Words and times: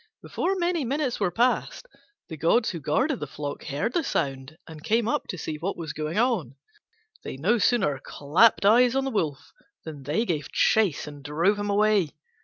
Before 0.23 0.55
many 0.55 0.83
minutes 0.83 1.19
were 1.19 1.29
passed 1.29 1.85
the 2.27 2.35
gods 2.35 2.71
who 2.71 2.79
guarded 2.79 3.19
the 3.19 3.27
flock 3.27 3.65
heard 3.65 3.93
the 3.93 4.03
sound 4.03 4.57
and 4.67 4.83
came 4.83 5.07
up 5.07 5.27
to 5.27 5.37
see 5.37 5.57
what 5.57 5.77
was 5.77 5.93
going 5.93 6.17
on. 6.17 6.55
They 7.23 7.37
no 7.37 7.59
sooner 7.59 7.99
clapped 8.03 8.65
eyes 8.65 8.95
on 8.95 9.05
the 9.05 9.11
Wolf 9.11 9.51
than 9.85 10.01
they 10.01 10.25
gave 10.25 10.51
chase 10.51 11.05
and 11.05 11.23
drove 11.23 11.59
him 11.59 11.69
away. 11.69 12.15